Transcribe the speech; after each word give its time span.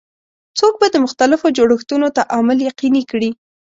څوک 0.59 0.73
به 0.81 0.87
د 0.89 0.95
مختلفو 1.05 1.47
جوړښتونو 1.57 2.07
تعامل 2.17 2.57
یقیني 2.69 3.03
کړي؟ 3.11 3.29